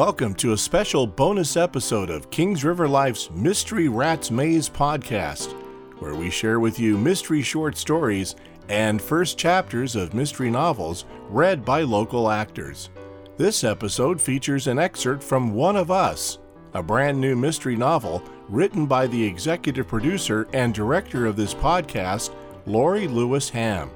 welcome 0.00 0.34
to 0.34 0.54
a 0.54 0.56
special 0.56 1.06
bonus 1.06 1.58
episode 1.58 2.08
of 2.08 2.30
Kings 2.30 2.64
River 2.64 2.88
Life's 2.88 3.30
Mystery 3.32 3.86
Rats 3.86 4.30
Maze 4.30 4.66
podcast, 4.66 5.52
where 5.98 6.14
we 6.14 6.30
share 6.30 6.58
with 6.58 6.80
you 6.80 6.96
mystery 6.96 7.42
short 7.42 7.76
stories 7.76 8.34
and 8.70 9.02
first 9.02 9.36
chapters 9.36 9.96
of 9.96 10.14
mystery 10.14 10.48
novels 10.48 11.04
read 11.28 11.66
by 11.66 11.82
local 11.82 12.30
actors. 12.30 12.88
This 13.36 13.62
episode 13.62 14.18
features 14.18 14.68
an 14.68 14.78
excerpt 14.78 15.22
from 15.22 15.52
One 15.52 15.76
of 15.76 15.90
Us, 15.90 16.38
a 16.72 16.82
brand 16.82 17.20
new 17.20 17.36
mystery 17.36 17.76
novel 17.76 18.22
written 18.48 18.86
by 18.86 19.06
the 19.06 19.22
executive 19.22 19.86
producer 19.86 20.48
and 20.54 20.72
director 20.72 21.26
of 21.26 21.36
this 21.36 21.52
podcast, 21.52 22.30
Lorie 22.64 23.06
Lewis 23.06 23.50
Ham. 23.50 23.90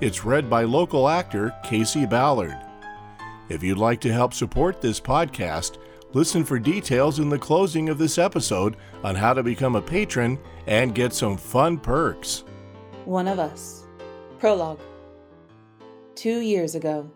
It's 0.00 0.24
read 0.24 0.48
by 0.48 0.62
local 0.62 1.08
actor 1.08 1.52
Casey 1.64 2.06
Ballard. 2.06 2.56
If 3.52 3.62
you'd 3.62 3.76
like 3.76 4.00
to 4.00 4.10
help 4.10 4.32
support 4.32 4.80
this 4.80 4.98
podcast, 4.98 5.76
listen 6.14 6.42
for 6.42 6.58
details 6.58 7.18
in 7.18 7.28
the 7.28 7.38
closing 7.38 7.90
of 7.90 7.98
this 7.98 8.16
episode 8.16 8.78
on 9.04 9.14
how 9.14 9.34
to 9.34 9.42
become 9.42 9.76
a 9.76 9.82
patron 9.82 10.38
and 10.66 10.94
get 10.94 11.12
some 11.12 11.36
fun 11.36 11.76
perks. 11.76 12.44
One 13.04 13.28
of 13.28 13.38
Us. 13.38 13.84
Prologue. 14.38 14.80
Two 16.14 16.40
years 16.40 16.74
ago, 16.74 17.10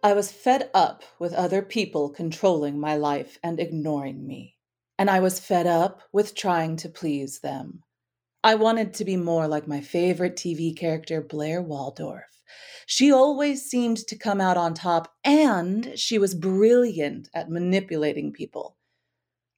I 0.00 0.12
was 0.12 0.30
fed 0.30 0.70
up 0.74 1.02
with 1.18 1.32
other 1.32 1.60
people 1.60 2.08
controlling 2.08 2.78
my 2.78 2.94
life 2.94 3.36
and 3.42 3.58
ignoring 3.58 4.24
me. 4.24 4.54
And 4.96 5.10
I 5.10 5.18
was 5.18 5.40
fed 5.40 5.66
up 5.66 6.02
with 6.12 6.36
trying 6.36 6.76
to 6.76 6.88
please 6.88 7.40
them. 7.40 7.82
I 8.44 8.56
wanted 8.56 8.94
to 8.94 9.04
be 9.04 9.16
more 9.16 9.46
like 9.46 9.68
my 9.68 9.80
favorite 9.80 10.34
TV 10.34 10.76
character, 10.76 11.22
Blair 11.22 11.62
Waldorf. 11.62 12.42
She 12.86 13.12
always 13.12 13.62
seemed 13.64 13.98
to 14.08 14.18
come 14.18 14.40
out 14.40 14.56
on 14.56 14.74
top, 14.74 15.14
and 15.22 15.92
she 15.96 16.18
was 16.18 16.34
brilliant 16.34 17.28
at 17.32 17.50
manipulating 17.50 18.32
people. 18.32 18.76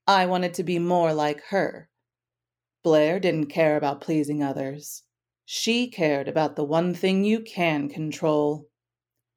I 0.07 0.27
wanted 0.27 0.53
to 0.55 0.63
be 0.63 0.79
more 0.79 1.15
like 1.15 1.41
her. 1.49 1.89
Blair 2.83 3.19
didn't 3.19 3.47
care 3.47 3.79
about 3.79 4.03
pleasing 4.03 4.43
others. 4.43 5.05
She 5.47 5.89
cared 5.89 6.29
about 6.29 6.55
the 6.55 6.65
one 6.65 6.93
thing 6.93 7.25
you 7.25 7.41
can 7.41 7.89
control 7.89 8.69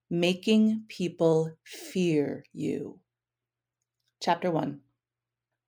making 0.09 0.83
people 0.89 1.53
fear 1.63 2.43
you. 2.51 2.99
Chapter 4.21 4.51
1 4.51 4.81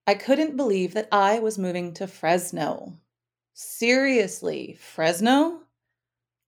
I 0.05 0.15
couldn't 0.15 0.57
believe 0.57 0.93
that 0.93 1.07
I 1.11 1.39
was 1.39 1.57
moving 1.57 1.93
to 1.93 2.07
Fresno. 2.07 2.99
Seriously, 3.61 4.77
Fresno? 4.79 5.63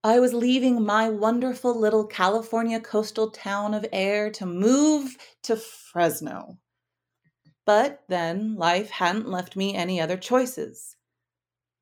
I 0.02 0.18
was 0.18 0.32
leaving 0.32 0.82
my 0.82 1.10
wonderful 1.10 1.78
little 1.78 2.06
California 2.06 2.80
coastal 2.80 3.30
town 3.30 3.74
of 3.74 3.84
air 3.92 4.30
to 4.30 4.46
move 4.46 5.18
to 5.42 5.56
Fresno. 5.56 6.56
But 7.66 8.02
then 8.08 8.56
life 8.56 8.88
hadn't 8.88 9.28
left 9.28 9.56
me 9.56 9.74
any 9.74 10.00
other 10.00 10.16
choices. 10.16 10.96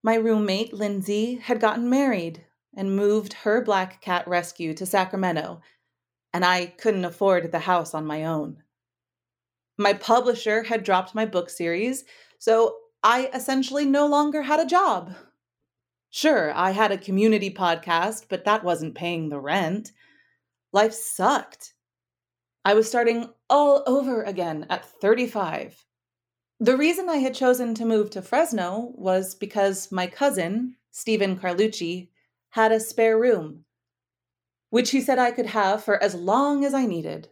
My 0.02 0.16
roommate, 0.16 0.72
Lindsay, 0.72 1.36
had 1.36 1.60
gotten 1.60 1.88
married 1.88 2.44
and 2.76 2.96
moved 2.96 3.34
her 3.34 3.62
black 3.62 4.00
cat 4.00 4.26
rescue 4.26 4.74
to 4.74 4.84
Sacramento, 4.84 5.60
and 6.32 6.44
I 6.44 6.66
couldn't 6.66 7.04
afford 7.04 7.52
the 7.52 7.60
house 7.60 7.94
on 7.94 8.04
my 8.04 8.24
own. 8.24 8.64
My 9.78 9.92
publisher 9.92 10.64
had 10.64 10.82
dropped 10.82 11.14
my 11.14 11.24
book 11.24 11.50
series, 11.50 12.04
so 12.40 12.79
I 13.02 13.30
essentially 13.32 13.86
no 13.86 14.06
longer 14.06 14.42
had 14.42 14.60
a 14.60 14.66
job. 14.66 15.14
Sure, 16.10 16.52
I 16.54 16.72
had 16.72 16.92
a 16.92 16.98
community 16.98 17.50
podcast, 17.50 18.26
but 18.28 18.44
that 18.44 18.64
wasn't 18.64 18.94
paying 18.94 19.28
the 19.28 19.40
rent. 19.40 19.92
Life 20.72 20.92
sucked. 20.92 21.74
I 22.64 22.74
was 22.74 22.88
starting 22.88 23.30
all 23.48 23.82
over 23.86 24.22
again 24.22 24.66
at 24.68 24.84
35. 24.84 25.86
The 26.58 26.76
reason 26.76 27.08
I 27.08 27.16
had 27.16 27.34
chosen 27.34 27.74
to 27.76 27.86
move 27.86 28.10
to 28.10 28.20
Fresno 28.20 28.92
was 28.94 29.34
because 29.34 29.90
my 29.90 30.06
cousin, 30.06 30.76
Stephen 30.90 31.38
Carlucci, 31.38 32.10
had 32.50 32.70
a 32.70 32.80
spare 32.80 33.18
room, 33.18 33.64
which 34.68 34.90
he 34.90 35.00
said 35.00 35.18
I 35.18 35.30
could 35.30 35.46
have 35.46 35.82
for 35.82 36.02
as 36.02 36.14
long 36.14 36.64
as 36.64 36.74
I 36.74 36.84
needed. 36.84 37.28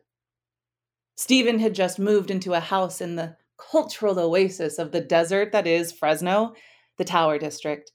Stephen 1.17 1.59
had 1.59 1.75
just 1.75 1.99
moved 1.99 2.31
into 2.31 2.55
a 2.55 2.61
house 2.61 3.01
in 3.01 3.17
the 3.17 3.37
cultural 3.59 4.19
oasis 4.19 4.79
of 4.79 4.93
the 4.93 5.01
desert 5.01 5.53
that 5.53 5.67
is 5.67 5.93
Fresno, 5.93 6.55
the 6.97 7.05
Tower 7.05 7.39
District. 7.39 7.93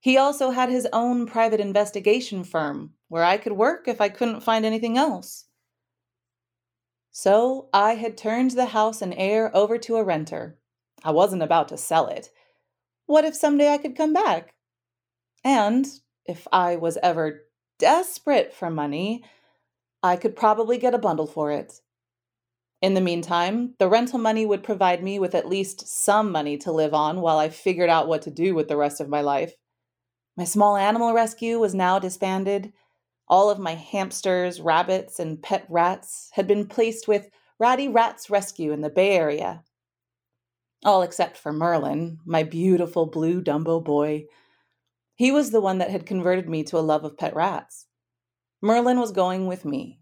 He 0.00 0.16
also 0.16 0.50
had 0.50 0.68
his 0.68 0.86
own 0.92 1.26
private 1.26 1.60
investigation 1.60 2.44
firm 2.44 2.92
where 3.08 3.24
I 3.24 3.38
could 3.38 3.52
work 3.52 3.88
if 3.88 4.00
I 4.00 4.08
couldn't 4.08 4.42
find 4.42 4.64
anything 4.64 4.96
else. 4.96 5.46
So 7.10 7.68
I 7.72 7.94
had 7.94 8.16
turned 8.16 8.52
the 8.52 8.66
house 8.66 9.00
and 9.00 9.14
air 9.16 9.50
over 9.56 9.78
to 9.78 9.96
a 9.96 10.04
renter. 10.04 10.58
I 11.02 11.12
wasn't 11.12 11.42
about 11.42 11.68
to 11.68 11.76
sell 11.76 12.08
it. 12.08 12.30
What 13.06 13.24
if 13.24 13.34
someday 13.34 13.72
I 13.72 13.78
could 13.78 13.96
come 13.96 14.12
back? 14.12 14.54
And 15.42 15.86
if 16.26 16.46
I 16.52 16.76
was 16.76 16.98
ever 17.02 17.42
desperate 17.78 18.52
for 18.52 18.70
money, 18.70 19.24
I 20.02 20.16
could 20.16 20.36
probably 20.36 20.78
get 20.78 20.94
a 20.94 20.98
bundle 20.98 21.26
for 21.26 21.50
it. 21.50 21.80
In 22.86 22.94
the 22.94 23.00
meantime, 23.00 23.74
the 23.80 23.88
rental 23.88 24.20
money 24.20 24.46
would 24.46 24.62
provide 24.62 25.02
me 25.02 25.18
with 25.18 25.34
at 25.34 25.48
least 25.48 25.88
some 25.88 26.30
money 26.30 26.56
to 26.58 26.70
live 26.70 26.94
on 26.94 27.20
while 27.20 27.36
I 27.36 27.48
figured 27.48 27.90
out 27.90 28.06
what 28.06 28.22
to 28.22 28.30
do 28.30 28.54
with 28.54 28.68
the 28.68 28.76
rest 28.76 29.00
of 29.00 29.08
my 29.08 29.22
life. 29.22 29.54
My 30.36 30.44
small 30.44 30.76
animal 30.76 31.12
rescue 31.12 31.58
was 31.58 31.74
now 31.74 31.98
disbanded. 31.98 32.72
All 33.26 33.50
of 33.50 33.58
my 33.58 33.74
hamsters, 33.74 34.60
rabbits, 34.60 35.18
and 35.18 35.42
pet 35.42 35.66
rats 35.68 36.30
had 36.34 36.46
been 36.46 36.68
placed 36.68 37.08
with 37.08 37.28
Ratty 37.58 37.88
Rats 37.88 38.30
Rescue 38.30 38.70
in 38.70 38.82
the 38.82 38.88
Bay 38.88 39.16
Area. 39.16 39.64
All 40.84 41.02
except 41.02 41.36
for 41.36 41.52
Merlin, 41.52 42.20
my 42.24 42.44
beautiful 42.44 43.06
blue 43.06 43.42
Dumbo 43.42 43.82
boy. 43.82 44.26
He 45.16 45.32
was 45.32 45.50
the 45.50 45.60
one 45.60 45.78
that 45.78 45.90
had 45.90 46.06
converted 46.06 46.48
me 46.48 46.62
to 46.62 46.78
a 46.78 46.86
love 46.86 47.02
of 47.02 47.18
pet 47.18 47.34
rats. 47.34 47.86
Merlin 48.62 49.00
was 49.00 49.10
going 49.10 49.48
with 49.48 49.64
me. 49.64 49.98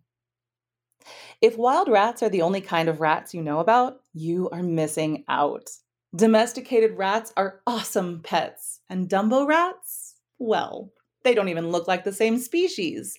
If 1.40 1.58
wild 1.58 1.88
rats 1.88 2.22
are 2.22 2.28
the 2.28 2.42
only 2.42 2.60
kind 2.60 2.88
of 2.88 3.00
rats 3.00 3.34
you 3.34 3.42
know 3.42 3.58
about, 3.58 4.00
you 4.12 4.48
are 4.50 4.62
missing 4.62 5.24
out. 5.28 5.70
Domesticated 6.14 6.92
rats 6.96 7.32
are 7.36 7.60
awesome 7.66 8.22
pets, 8.22 8.80
and 8.88 9.08
Dumbo 9.08 9.46
rats? 9.46 10.14
Well, 10.38 10.92
they 11.24 11.34
don't 11.34 11.48
even 11.48 11.70
look 11.70 11.88
like 11.88 12.04
the 12.04 12.12
same 12.12 12.38
species. 12.38 13.18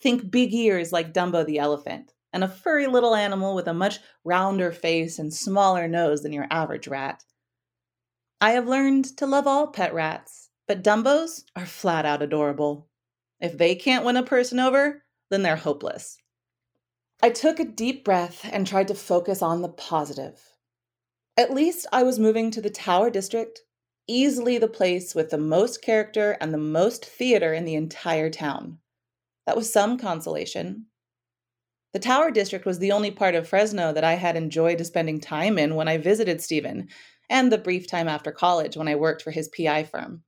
Think 0.00 0.30
big 0.30 0.52
ears 0.52 0.92
like 0.92 1.14
Dumbo 1.14 1.46
the 1.46 1.58
elephant, 1.58 2.12
and 2.32 2.44
a 2.44 2.48
furry 2.48 2.86
little 2.86 3.14
animal 3.14 3.54
with 3.54 3.66
a 3.66 3.74
much 3.74 4.00
rounder 4.24 4.70
face 4.70 5.18
and 5.18 5.32
smaller 5.32 5.88
nose 5.88 6.22
than 6.22 6.32
your 6.32 6.46
average 6.50 6.86
rat. 6.86 7.24
I 8.40 8.50
have 8.50 8.68
learned 8.68 9.16
to 9.16 9.26
love 9.26 9.46
all 9.46 9.68
pet 9.68 9.94
rats, 9.94 10.50
but 10.68 10.84
Dumbos 10.84 11.44
are 11.56 11.64
flat 11.64 12.04
out 12.04 12.20
adorable. 12.20 12.88
If 13.40 13.56
they 13.56 13.74
can't 13.74 14.04
win 14.04 14.18
a 14.18 14.22
person 14.22 14.60
over, 14.60 15.04
then 15.30 15.42
they're 15.42 15.56
hopeless. 15.56 16.18
I 17.22 17.30
took 17.30 17.58
a 17.58 17.64
deep 17.64 18.04
breath 18.04 18.48
and 18.52 18.66
tried 18.66 18.88
to 18.88 18.94
focus 18.94 19.42
on 19.42 19.62
the 19.62 19.68
positive. 19.68 20.40
At 21.36 21.52
least 21.52 21.86
I 21.90 22.02
was 22.02 22.18
moving 22.18 22.50
to 22.52 22.60
the 22.60 22.70
Tower 22.70 23.10
District 23.10 23.60
easily 24.06 24.58
the 24.58 24.68
place 24.68 25.14
with 25.14 25.30
the 25.30 25.38
most 25.38 25.82
character 25.82 26.36
and 26.40 26.52
the 26.52 26.58
most 26.58 27.04
theater 27.04 27.52
in 27.52 27.64
the 27.64 27.74
entire 27.74 28.30
town. 28.30 28.78
That 29.46 29.56
was 29.56 29.72
some 29.72 29.98
consolation. 29.98 30.86
The 31.92 31.98
Tower 31.98 32.30
District 32.30 32.66
was 32.66 32.78
the 32.78 32.92
only 32.92 33.10
part 33.10 33.34
of 33.34 33.48
Fresno 33.48 33.92
that 33.92 34.04
I 34.04 34.14
had 34.14 34.36
enjoyed 34.36 34.84
spending 34.86 35.18
time 35.18 35.58
in 35.58 35.74
when 35.74 35.88
I 35.88 35.98
visited 35.98 36.40
Stephen, 36.40 36.88
and 37.28 37.50
the 37.50 37.58
brief 37.58 37.88
time 37.88 38.08
after 38.08 38.30
college 38.30 38.76
when 38.76 38.88
I 38.88 38.94
worked 38.94 39.22
for 39.22 39.30
his 39.30 39.48
PI 39.48 39.84
firm. 39.84 40.22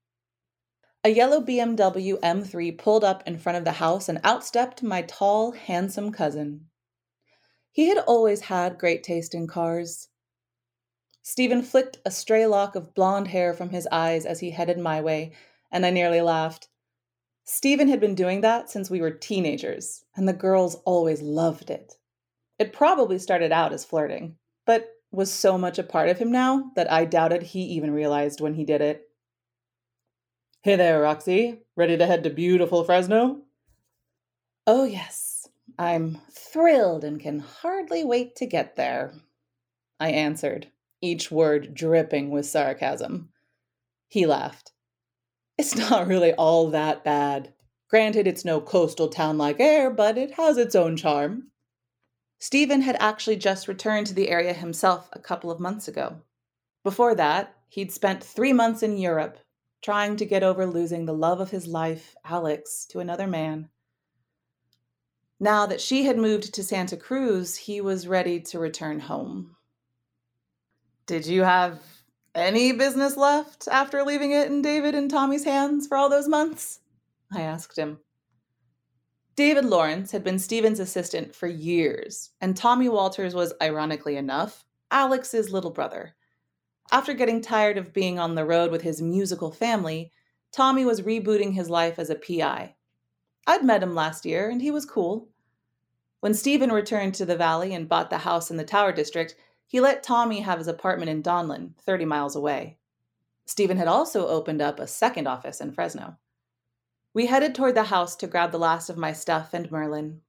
A 1.05 1.11
yellow 1.11 1.41
BMW 1.41 2.19
M3 2.21 2.77
pulled 2.77 3.05
up 3.05 3.23
in 3.27 3.39
front 3.39 3.59
of 3.59 3.65
the 3.65 3.73
house 3.73 4.09
and 4.09 4.21
outstepped 4.23 4.83
my 4.83 5.03
tall, 5.03 5.53
handsome 5.53 6.11
cousin. 6.11 6.67
He 7.73 7.89
had 7.89 7.99
always 7.99 8.43
had 8.43 8.79
great 8.79 9.03
taste 9.03 9.35
in 9.35 9.47
cars. 9.47 10.09
Stephen 11.23 11.63
flicked 11.63 11.99
a 12.05 12.11
stray 12.11 12.47
lock 12.47 12.75
of 12.75 12.95
blonde 12.95 13.29
hair 13.29 13.53
from 13.53 13.71
his 13.71 13.87
eyes 13.93 14.25
as 14.25 14.41
he 14.41 14.51
headed 14.51 14.79
my 14.79 15.01
way, 15.01 15.33
and 15.71 15.85
I 15.85 15.91
nearly 15.91 16.21
laughed. 16.21 16.69
Stephen 17.45 17.89
had 17.89 18.01
been 18.01 18.15
doing 18.15 18.41
that 18.41 18.71
since 18.71 18.91
we 18.91 19.01
were 19.01 19.11
teenagers, 19.11 20.05
and 20.17 20.29
the 20.29 20.33
girls 20.33 20.77
always 20.85 21.23
loved 21.23 21.71
it. 21.71 21.95
It 22.59 22.73
probably 22.73 23.19
started 23.19 23.53
out 23.53 23.73
as 23.73 23.85
flirting, 23.85 24.37
but 24.67 24.89
was 25.11 25.33
so 25.33 25.57
much 25.57 25.79
a 25.79 25.83
part 25.83 26.09
of 26.09 26.19
him 26.19 26.33
now 26.33 26.71
that 26.77 26.91
I 26.91 27.05
doubted 27.05 27.43
he 27.43 27.61
even 27.61 27.93
realized 27.93 28.41
when 28.41 28.55
he 28.55 28.65
did 28.65 28.81
it. 28.81 29.09
Hey 30.63 30.77
there, 30.77 31.01
Roxy. 31.01 31.63
Ready 31.77 31.97
to 31.97 32.07
head 32.07 32.25
to 32.25 32.31
beautiful 32.31 32.85
Fresno? 32.85 33.43
Oh, 34.67 34.85
yes. 34.85 35.28
I'm 35.79 36.21
thrilled 36.33 37.05
and 37.05 37.21
can 37.21 37.39
hardly 37.39 38.05
wait 38.05 38.35
to 38.37 38.47
get 38.47 38.75
there, 38.75 39.15
I 40.01 40.11
answered, 40.11 40.73
each 41.01 41.31
word 41.31 41.73
dripping 41.75 42.31
with 42.31 42.47
sarcasm. 42.47 43.29
He 44.09 44.27
laughed. 44.27 44.73
It's 45.57 45.77
not 45.77 46.09
really 46.09 46.33
all 46.33 46.71
that 46.71 47.05
bad. 47.05 47.53
Granted, 47.89 48.27
it's 48.27 48.45
no 48.45 48.61
coastal 48.61 49.09
town 49.09 49.39
like 49.39 49.61
air, 49.61 49.91
but 49.91 50.19
it 50.19 50.33
has 50.33 50.59
its 50.59 50.75
own 50.75 50.97
charm. 50.97 51.51
Stephen 52.41 52.83
had 52.83 52.97
actually 53.01 53.37
just 53.37 53.69
returned 53.69 54.07
to 54.09 54.15
the 54.15 54.29
area 54.29 54.53
himself 54.53 55.09
a 55.13 55.19
couple 55.19 55.51
of 55.51 55.61
months 55.61 55.89
ago. 55.89 56.23
Before 56.85 57.15
that, 57.15 57.55
he'd 57.69 57.93
spent 57.93 58.23
three 58.23 58.53
months 58.53 58.83
in 58.83 58.99
Europe 58.99 59.39
trying 59.83 60.17
to 60.17 60.27
get 60.27 60.43
over 60.43 60.67
losing 60.67 61.07
the 61.07 61.15
love 61.15 61.41
of 61.41 61.51
his 61.51 61.67
life, 61.67 62.17
Alex, 62.25 62.87
to 62.91 63.01
another 63.01 63.27
man. 63.27 63.69
Now 65.41 65.67
that 65.67 65.81
she 65.81 66.05
had 66.05 66.19
moved 66.19 66.53
to 66.55 66.65
Santa 66.65 66.97
Cruz, 66.97 67.57
he 67.57 67.81
was 67.81 68.09
ready 68.09 68.41
to 68.41 68.59
return 68.59 68.99
home. 69.01 69.57
Did 71.07 71.27
you 71.27 71.43
have 71.43 71.81
any 72.35 72.73
business 72.73 73.17
left 73.17 73.69
after 73.71 74.03
leaving 74.03 74.33
it 74.33 74.49
in 74.49 74.63
David 74.63 74.95
and 74.95 75.11
Tommy's 75.11 75.45
hands 75.45 75.87
for 75.87 75.97
all 75.97 76.09
those 76.09 76.29
months? 76.29 76.81
I 77.33 77.43
asked 77.43 77.79
him. 77.79 77.99
David 79.37 79.65
Lawrence 79.65 80.11
had 80.11 80.25
been 80.25 80.41
Stephen's 80.41 80.81
assistant 80.81 81.35
for 81.35 81.47
years, 81.47 82.31
and 82.41 82.57
Tommy 82.57 82.89
Walters 82.89 83.35
was, 83.35 83.55
ironically 83.63 84.17
enough, 84.17 84.65
Alex's 84.91 85.53
little 85.53 85.71
brother. 85.71 86.17
After 86.91 87.15
getting 87.15 87.41
tired 87.41 87.79
of 87.79 87.93
being 87.93 88.19
on 88.19 88.35
the 88.35 88.45
road 88.45 88.73
with 88.73 88.83
his 88.83 89.01
musical 89.01 89.53
family, 89.53 90.11
Tommy 90.51 90.85
was 90.85 91.03
rebooting 91.03 91.53
his 91.53 91.71
life 91.71 92.01
as 92.01 92.11
a 92.11 92.17
PI. 92.17 92.75
I'd 93.49 93.65
met 93.65 93.83
him 93.83 93.95
last 93.95 94.27
year, 94.27 94.51
and 94.51 94.61
he 94.61 94.71
was 94.71 94.85
cool. 94.85 95.31
When 96.21 96.35
Stephen 96.35 96.71
returned 96.71 97.15
to 97.15 97.25
the 97.25 97.35
valley 97.35 97.73
and 97.73 97.89
bought 97.89 98.11
the 98.11 98.19
house 98.19 98.51
in 98.51 98.59
the 98.59 98.65
Tower 98.65 98.93
District, 98.93 99.35
he 99.67 99.81
let 99.81 100.03
Tommy 100.03 100.41
have 100.41 100.59
his 100.59 100.69
apartment 100.69 101.09
in 101.11 101.23
Donlin, 101.23 101.73
30 101.81 102.05
miles 102.05 102.37
away. 102.37 102.77
Stephen 103.47 103.79
had 103.79 103.89
also 103.89 104.29
opened 104.29 104.61
up 104.61 104.79
a 104.79 104.87
second 104.87 105.27
office 105.27 105.63
in 105.63 105.73
Fresno. 105.73 106.19
We 107.15 107.25
headed 107.25 107.55
toward 107.55 107.75
the 107.75 107.85
house 107.85 108.17
to 108.17 108.27
grab 108.27 108.53
the 108.53 108.59
last 108.59 108.91
of 108.91 108.99
my 108.99 109.15
stuff 109.15 109.55
and 109.55 109.71
Merlin. 109.71 110.21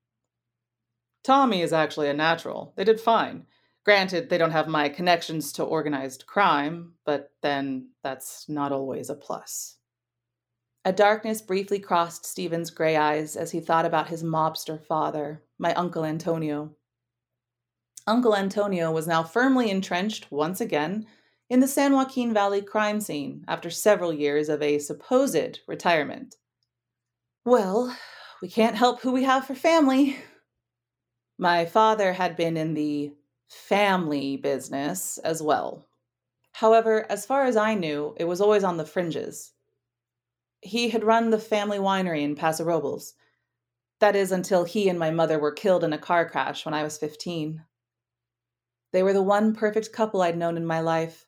Tommy 1.21 1.61
is 1.61 1.73
actually 1.73 2.07
a 2.07 2.13
natural. 2.13 2.71
They 2.77 2.85
did 2.85 3.01
fine. 3.01 3.47
Granted, 3.83 4.29
they 4.29 4.37
don't 4.37 4.51
have 4.51 4.69
my 4.69 4.87
connections 4.87 5.51
to 5.53 5.63
organized 5.63 6.25
crime, 6.25 6.93
but 7.03 7.33
then 7.41 7.89
that's 8.01 8.47
not 8.47 8.71
always 8.71 9.09
a 9.09 9.15
plus. 9.15 9.78
A 10.89 10.91
darkness 10.91 11.39
briefly 11.39 11.77
crossed 11.77 12.25
Stephen's 12.25 12.71
gray 12.71 12.95
eyes 12.95 13.35
as 13.35 13.51
he 13.51 13.59
thought 13.59 13.85
about 13.85 14.07
his 14.07 14.23
mobster 14.23 14.83
father, 14.83 15.43
my 15.59 15.71
Uncle 15.75 16.03
Antonio. 16.03 16.71
Uncle 18.07 18.35
Antonio 18.35 18.91
was 18.91 19.05
now 19.05 19.21
firmly 19.21 19.69
entrenched, 19.69 20.31
once 20.31 20.59
again, 20.59 21.05
in 21.47 21.59
the 21.59 21.67
San 21.67 21.93
Joaquin 21.93 22.33
Valley 22.33 22.63
crime 22.63 22.99
scene 23.01 23.45
after 23.47 23.69
several 23.69 24.11
years 24.11 24.49
of 24.49 24.63
a 24.63 24.79
supposed 24.79 25.59
retirement. 25.67 26.37
Well, 27.45 27.95
we 28.41 28.49
can't 28.49 28.75
help 28.75 29.01
who 29.01 29.11
we 29.11 29.25
have 29.25 29.45
for 29.45 29.53
family. 29.53 30.17
My 31.37 31.67
father 31.67 32.13
had 32.13 32.35
been 32.35 32.57
in 32.57 32.73
the 32.73 33.13
family 33.47 34.37
business 34.37 35.19
as 35.19 35.39
well. 35.39 35.87
However, 36.53 37.05
as 37.11 37.27
far 37.27 37.45
as 37.45 37.55
I 37.55 37.75
knew, 37.75 38.15
it 38.17 38.25
was 38.25 38.41
always 38.41 38.63
on 38.63 38.77
the 38.77 38.87
fringes. 38.87 39.53
He 40.61 40.89
had 40.89 41.03
run 41.03 41.29
the 41.29 41.39
family 41.39 41.77
winery 41.77 42.21
in 42.21 42.35
Paso 42.35 42.63
Robles. 42.63 43.13
That 43.99 44.15
is, 44.15 44.31
until 44.31 44.63
he 44.63 44.89
and 44.89 44.97
my 44.97 45.11
mother 45.11 45.39
were 45.39 45.51
killed 45.51 45.83
in 45.83 45.93
a 45.93 45.97
car 45.97 46.29
crash 46.29 46.65
when 46.65 46.73
I 46.73 46.83
was 46.83 46.97
15. 46.97 47.63
They 48.91 49.03
were 49.03 49.13
the 49.13 49.21
one 49.21 49.53
perfect 49.53 49.91
couple 49.91 50.21
I'd 50.21 50.37
known 50.37 50.57
in 50.57 50.65
my 50.65 50.79
life. 50.79 51.25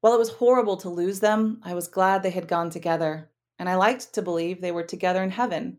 While 0.00 0.14
it 0.14 0.18
was 0.18 0.30
horrible 0.30 0.76
to 0.78 0.88
lose 0.88 1.20
them, 1.20 1.60
I 1.62 1.74
was 1.74 1.88
glad 1.88 2.22
they 2.22 2.30
had 2.30 2.48
gone 2.48 2.70
together 2.70 3.30
and 3.60 3.68
I 3.68 3.74
liked 3.74 4.14
to 4.14 4.22
believe 4.22 4.62
they 4.62 4.72
were 4.72 4.82
together 4.82 5.22
in 5.22 5.30
heaven, 5.30 5.78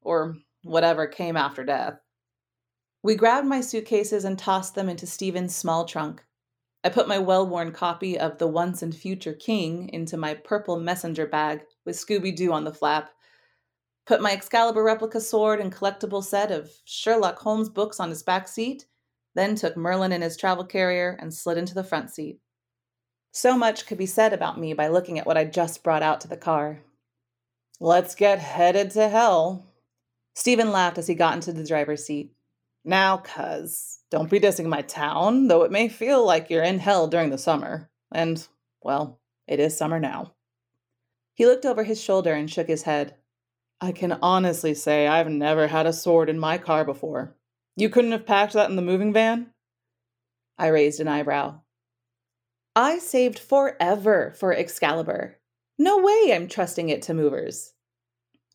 or 0.00 0.38
whatever 0.62 1.06
came 1.06 1.36
after 1.36 1.62
death. 1.62 2.00
We 3.02 3.16
grabbed 3.16 3.46
my 3.46 3.60
suitcases 3.60 4.24
and 4.24 4.38
tossed 4.38 4.74
them 4.74 4.88
into 4.88 5.06
Stephen's 5.06 5.54
small 5.54 5.84
trunk. 5.84 6.24
I 6.84 6.90
put 6.90 7.08
my 7.08 7.18
well 7.18 7.46
worn 7.46 7.72
copy 7.72 8.18
of 8.18 8.38
The 8.38 8.46
Once 8.46 8.82
and 8.82 8.94
Future 8.94 9.34
King 9.34 9.88
into 9.92 10.16
my 10.16 10.34
purple 10.34 10.78
messenger 10.78 11.26
bag 11.26 11.62
with 11.84 11.96
Scooby 11.96 12.34
Doo 12.34 12.52
on 12.52 12.64
the 12.64 12.72
flap, 12.72 13.10
put 14.06 14.22
my 14.22 14.32
Excalibur 14.32 14.82
replica 14.82 15.20
sword 15.20 15.60
and 15.60 15.74
collectible 15.74 16.22
set 16.22 16.50
of 16.50 16.70
Sherlock 16.84 17.38
Holmes 17.38 17.68
books 17.68 17.98
on 17.98 18.10
his 18.10 18.22
back 18.22 18.46
seat, 18.46 18.86
then 19.34 19.54
took 19.54 19.76
Merlin 19.76 20.12
in 20.12 20.22
his 20.22 20.36
travel 20.36 20.64
carrier 20.64 21.18
and 21.20 21.34
slid 21.34 21.58
into 21.58 21.74
the 21.74 21.84
front 21.84 22.10
seat. 22.10 22.38
So 23.32 23.58
much 23.58 23.86
could 23.86 23.98
be 23.98 24.06
said 24.06 24.32
about 24.32 24.58
me 24.58 24.72
by 24.72 24.88
looking 24.88 25.18
at 25.18 25.26
what 25.26 25.36
I 25.36 25.44
just 25.44 25.84
brought 25.84 26.02
out 26.02 26.20
to 26.22 26.28
the 26.28 26.36
car. 26.36 26.80
Let's 27.80 28.14
get 28.14 28.38
headed 28.38 28.92
to 28.92 29.08
hell. 29.08 29.66
Stephen 30.34 30.72
laughed 30.72 30.98
as 30.98 31.06
he 31.06 31.14
got 31.14 31.34
into 31.34 31.52
the 31.52 31.66
driver's 31.66 32.06
seat. 32.06 32.32
Now, 32.88 33.18
cuz, 33.18 33.98
don't 34.10 34.30
be 34.30 34.40
dissing 34.40 34.64
my 34.64 34.80
town, 34.80 35.48
though 35.48 35.62
it 35.62 35.70
may 35.70 35.90
feel 35.90 36.24
like 36.24 36.48
you're 36.48 36.62
in 36.62 36.78
hell 36.78 37.06
during 37.06 37.28
the 37.28 37.36
summer. 37.36 37.90
And, 38.14 38.48
well, 38.80 39.20
it 39.46 39.60
is 39.60 39.76
summer 39.76 40.00
now. 40.00 40.32
He 41.34 41.44
looked 41.44 41.66
over 41.66 41.84
his 41.84 42.02
shoulder 42.02 42.32
and 42.32 42.50
shook 42.50 42.66
his 42.66 42.84
head. 42.84 43.14
I 43.78 43.92
can 43.92 44.12
honestly 44.22 44.72
say 44.72 45.06
I've 45.06 45.28
never 45.28 45.66
had 45.66 45.84
a 45.84 45.92
sword 45.92 46.30
in 46.30 46.38
my 46.38 46.56
car 46.56 46.82
before. 46.82 47.36
You 47.76 47.90
couldn't 47.90 48.12
have 48.12 48.24
packed 48.24 48.54
that 48.54 48.70
in 48.70 48.76
the 48.76 48.80
moving 48.80 49.12
van? 49.12 49.50
I 50.56 50.68
raised 50.68 50.98
an 50.98 51.08
eyebrow. 51.08 51.60
I 52.74 53.00
saved 53.00 53.38
forever 53.38 54.32
for 54.34 54.54
Excalibur. 54.54 55.36
No 55.78 55.98
way 55.98 56.32
I'm 56.32 56.48
trusting 56.48 56.88
it 56.88 57.02
to 57.02 57.12
movers. 57.12 57.74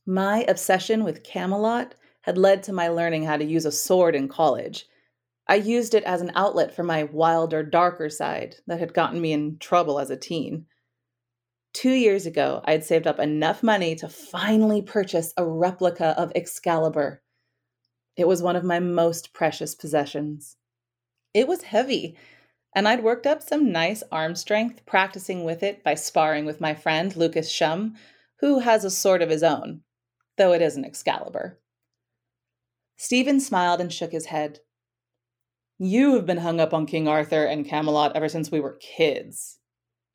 My 0.07 0.43
obsession 0.47 1.03
with 1.03 1.23
Camelot 1.23 1.93
had 2.23 2.37
led 2.37 2.63
to 2.63 2.73
my 2.73 2.87
learning 2.87 3.23
how 3.23 3.37
to 3.37 3.45
use 3.45 3.65
a 3.65 3.71
sword 3.71 4.15
in 4.15 4.27
college. 4.27 4.85
I 5.47 5.55
used 5.55 5.93
it 5.93 6.03
as 6.05 6.21
an 6.21 6.31
outlet 6.35 6.73
for 6.73 6.83
my 6.83 7.03
wilder, 7.03 7.63
darker 7.63 8.09
side 8.09 8.55
that 8.65 8.79
had 8.79 8.93
gotten 8.93 9.21
me 9.21 9.33
in 9.33 9.57
trouble 9.59 9.99
as 9.99 10.09
a 10.09 10.17
teen. 10.17 10.65
Two 11.73 11.91
years 11.91 12.25
ago, 12.25 12.61
I 12.65 12.71
had 12.71 12.85
saved 12.85 13.07
up 13.07 13.19
enough 13.19 13.61
money 13.61 13.95
to 13.95 14.07
finally 14.07 14.81
purchase 14.81 15.33
a 15.35 15.45
replica 15.45 16.15
of 16.17 16.31
Excalibur. 16.33 17.21
It 18.15 18.27
was 18.27 18.41
one 18.41 18.55
of 18.55 18.63
my 18.63 18.79
most 18.79 19.33
precious 19.33 19.75
possessions. 19.75 20.55
It 21.33 21.47
was 21.47 21.63
heavy, 21.63 22.15
and 22.75 22.87
I'd 22.87 23.03
worked 23.03 23.27
up 23.27 23.41
some 23.41 23.71
nice 23.71 24.03
arm 24.11 24.35
strength 24.35 24.85
practicing 24.85 25.43
with 25.43 25.61
it 25.61 25.83
by 25.83 25.95
sparring 25.95 26.45
with 26.45 26.61
my 26.61 26.73
friend 26.73 27.13
Lucas 27.15 27.51
Shum, 27.51 27.95
who 28.39 28.59
has 28.59 28.85
a 28.85 28.91
sword 28.91 29.21
of 29.21 29.29
his 29.29 29.43
own, 29.43 29.81
though 30.37 30.53
it 30.53 30.61
isn't 30.61 30.85
Excalibur. 30.85 31.59
Stephen 32.95 33.39
smiled 33.39 33.81
and 33.81 33.91
shook 33.91 34.11
his 34.11 34.27
head. 34.27 34.59
You 35.79 36.15
have 36.15 36.25
been 36.25 36.37
hung 36.37 36.59
up 36.59 36.73
on 36.73 36.85
King 36.85 37.07
Arthur 37.07 37.45
and 37.45 37.65
Camelot 37.65 38.15
ever 38.15 38.29
since 38.29 38.51
we 38.51 38.59
were 38.59 38.77
kids. 38.79 39.59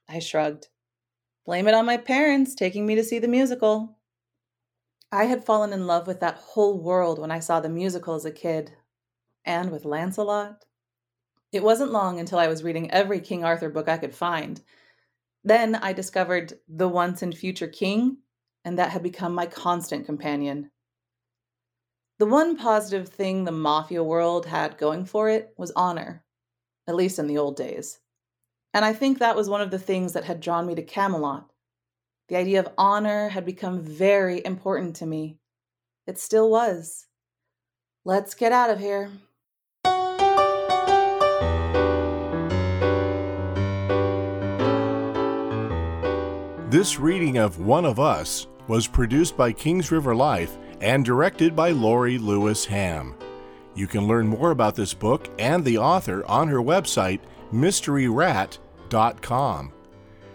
I 0.09 0.19
shrugged. 0.21 0.69
Blame 1.45 1.67
it 1.69 1.75
on 1.75 1.87
my 1.87 1.97
parents 1.97 2.55
taking 2.55 2.87
me 2.87 2.95
to 2.95 3.05
see 3.05 3.19
the 3.19 3.29
musical. 3.29 3.99
I 5.11 5.25
had 5.25 5.45
fallen 5.45 5.73
in 5.73 5.87
love 5.87 6.07
with 6.07 6.21
that 6.21 6.37
whole 6.37 6.79
world 6.79 7.19
when 7.19 7.31
I 7.31 7.41
saw 7.41 7.61
the 7.61 7.69
musical 7.69 8.15
as 8.15 8.25
a 8.25 8.31
kid, 8.31 8.73
and 9.45 9.71
with 9.71 9.85
Lancelot. 9.85 10.65
It 11.51 11.63
wasn't 11.63 11.93
long 11.93 12.21
until 12.21 12.39
I 12.39 12.49
was 12.49 12.63
reading 12.63 12.91
every 12.91 13.21
King 13.21 13.45
Arthur 13.45 13.71
book 13.71 13.89
I 13.89 13.97
could 13.97 14.15
find. 14.15 14.61
Then 15.43 15.75
I 15.77 15.95
discovered 15.95 16.55
The 16.69 16.89
Once 16.89 17.23
and 17.23 17.35
Future 17.35 17.69
King, 17.69 18.19
and 18.65 18.79
that 18.79 18.91
had 18.91 19.03
become 19.03 19.35
my 19.35 19.47
constant 19.47 20.05
companion. 20.05 20.71
The 22.19 22.27
one 22.27 22.57
positive 22.57 23.09
thing 23.09 23.45
the 23.45 23.53
mafia 23.53 24.03
world 24.03 24.47
had 24.47 24.77
going 24.77 25.05
for 25.05 25.29
it 25.29 25.55
was 25.57 25.71
honor, 25.77 26.25
at 26.89 26.97
least 26.97 27.21
in 27.21 27.29
the 27.29 27.39
old 27.39 27.55
days. 27.55 28.01
And 28.75 28.85
I 28.85 28.93
think 28.93 29.19
that 29.19 29.37
was 29.37 29.49
one 29.49 29.61
of 29.61 29.71
the 29.71 29.79
things 29.79 30.15
that 30.15 30.25
had 30.25 30.41
drawn 30.41 30.67
me 30.67 30.75
to 30.75 30.83
Camelot. 30.83 31.49
The 32.29 32.35
idea 32.35 32.59
of 32.59 32.73
honor 32.77 33.29
had 33.29 33.45
become 33.45 33.81
very 33.81 34.45
important 34.45 34.97
to 34.97 35.07
me. 35.07 35.39
It 36.09 36.19
still 36.19 36.51
was. 36.51 37.07
Let's 38.05 38.35
get 38.35 38.51
out 38.51 38.71
of 38.71 38.81
here. 38.81 39.13
This 46.69 46.99
reading 46.99 47.39
of 47.39 47.61
One 47.61 47.85
of 47.85 48.01
Us 48.01 48.49
was 48.67 48.89
produced 48.89 49.37
by 49.37 49.53
Kings 49.53 49.93
River 49.93 50.17
Life 50.17 50.59
and 50.81 51.05
directed 51.05 51.57
by 51.57 51.71
Lorie 51.71 52.19
Lewis 52.19 52.65
Ham. 52.67 53.15
You 53.75 53.87
can 53.87 54.07
learn 54.07 54.27
more 54.27 54.51
about 54.51 54.75
this 54.75 54.95
book 54.95 55.29
and 55.39 55.65
the 55.65 55.79
author 55.79 56.25
on 56.27 56.49
her 56.49 56.59
website, 56.59 57.21
mysteryrat.com. 57.53 59.73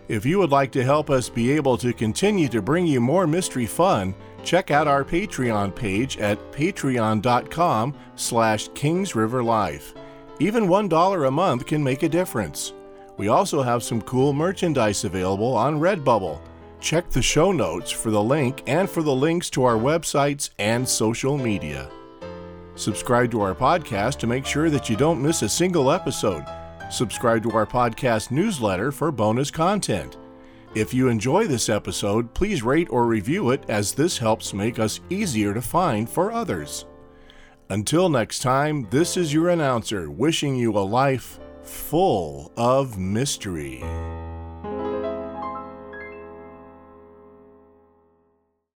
If 0.07 0.25
you 0.25 0.39
would 0.39 0.51
like 0.51 0.71
to 0.73 0.83
help 0.83 1.09
us 1.09 1.29
be 1.29 1.51
able 1.51 1.77
to 1.77 1.93
continue 1.93 2.47
to 2.49 2.61
bring 2.61 2.85
you 2.85 3.01
more 3.01 3.25
mystery 3.25 3.65
fun, 3.65 4.13
check 4.43 4.71
out 4.71 4.87
our 4.87 5.03
Patreon 5.03 5.73
page 5.73 6.17
at 6.17 6.51
patreon.com 6.51 7.95
slash 8.15 8.69
kingsriverlife. 8.69 9.95
Even 10.39 10.67
$1 10.67 11.27
a 11.27 11.31
month 11.31 11.65
can 11.65 11.83
make 11.83 12.03
a 12.03 12.09
difference. 12.09 12.73
We 13.17 13.27
also 13.27 13.61
have 13.61 13.83
some 13.83 14.01
cool 14.01 14.33
merchandise 14.33 15.03
available 15.03 15.55
on 15.55 15.79
Redbubble. 15.79 16.41
Check 16.83 17.09
the 17.09 17.21
show 17.21 17.53
notes 17.53 17.91
for 17.91 18.11
the 18.11 18.21
link 18.21 18.61
and 18.67 18.89
for 18.89 19.01
the 19.01 19.15
links 19.15 19.49
to 19.51 19.63
our 19.63 19.77
websites 19.77 20.49
and 20.59 20.87
social 20.87 21.37
media. 21.37 21.89
Subscribe 22.75 23.31
to 23.31 23.39
our 23.39 23.55
podcast 23.55 24.17
to 24.17 24.27
make 24.27 24.45
sure 24.45 24.69
that 24.69 24.89
you 24.89 24.97
don't 24.97 25.21
miss 25.21 25.43
a 25.43 25.49
single 25.49 25.89
episode. 25.89 26.43
Subscribe 26.91 27.41
to 27.43 27.51
our 27.51 27.65
podcast 27.65 28.31
newsletter 28.31 28.91
for 28.91 29.13
bonus 29.13 29.49
content. 29.49 30.17
If 30.75 30.93
you 30.93 31.07
enjoy 31.07 31.47
this 31.47 31.69
episode, 31.69 32.33
please 32.33 32.63
rate 32.63 32.89
or 32.89 33.05
review 33.05 33.51
it 33.51 33.63
as 33.69 33.93
this 33.93 34.17
helps 34.17 34.53
make 34.53 34.77
us 34.77 34.99
easier 35.09 35.53
to 35.53 35.61
find 35.61 36.09
for 36.09 36.33
others. 36.33 36.83
Until 37.69 38.09
next 38.09 38.39
time, 38.39 38.89
this 38.89 39.15
is 39.15 39.33
your 39.33 39.47
announcer 39.47 40.11
wishing 40.11 40.57
you 40.57 40.77
a 40.77 40.79
life 40.79 41.39
full 41.61 42.51
of 42.57 42.97
mystery. 42.97 43.81